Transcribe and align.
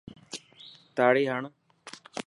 تاڙي 0.95 1.23
هڻ. 1.31 1.43